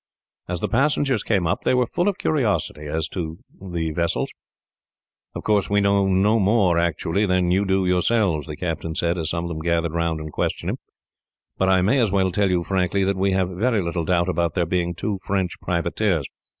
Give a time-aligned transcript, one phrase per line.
[0.47, 3.37] As the passengers came up, they were full of curiosity as to
[3.71, 4.31] the vessels.
[5.35, 9.29] "Of course, we know no more actually than you do yourselves," the captain said, as
[9.29, 10.77] some of them gathered round and questioned him,
[11.55, 14.55] "but I may as well tell you, frankly, that we have very little doubt about
[14.55, 16.25] their being two French privateers.